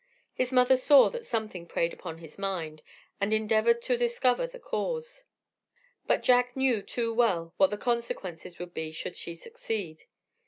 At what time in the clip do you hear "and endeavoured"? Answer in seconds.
3.19-3.83